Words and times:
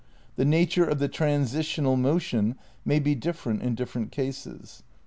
The 0.35 0.45
nature 0.45 0.83
of 0.83 0.97
the 0.97 1.07
transitional 1.07 1.95
motion 1.95 2.55
may 2.83 2.97
be 2.97 3.13
different 3.13 3.61
in 3.61 3.75
different 3.75 4.11
cases. 4.11 4.81